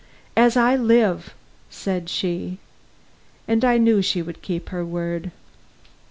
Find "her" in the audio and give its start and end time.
4.69-4.83